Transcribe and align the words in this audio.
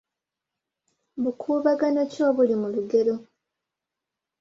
Bukuubagano 1.23 2.01
ki 2.11 2.19
obuli 2.29 2.55
mu 2.61 2.67
lugero? 2.73 3.15